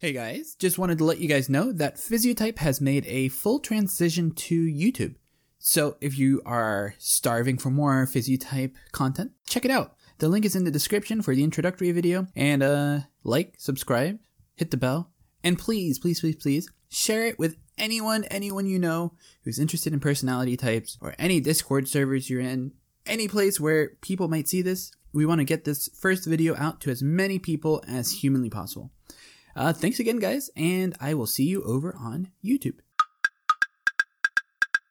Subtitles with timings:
[0.00, 3.58] Hey guys, just wanted to let you guys know that Physiotype has made a full
[3.58, 5.16] transition to YouTube.
[5.58, 9.96] So if you are starving for more Physiotype content, check it out.
[10.18, 12.28] The link is in the description for the introductory video.
[12.36, 14.20] And uh, like, subscribe,
[14.54, 15.10] hit the bell,
[15.42, 19.98] and please, please, please, please share it with anyone, anyone you know who's interested in
[19.98, 22.70] personality types or any Discord servers you're in,
[23.04, 24.92] any place where people might see this.
[25.12, 28.92] We want to get this first video out to as many people as humanly possible.
[29.58, 32.78] Uh, thanks again, guys, and I will see you over on YouTube.